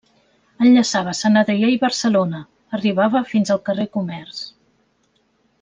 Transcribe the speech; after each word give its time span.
Enllaçava 0.67 1.13
Sant 1.19 1.37
Adrià 1.41 1.69
i 1.73 1.77
Barcelona, 1.83 2.41
arribava 2.79 3.23
fins 3.35 3.55
al 3.57 3.63
carrer 3.69 3.89
Comerç. 3.99 4.45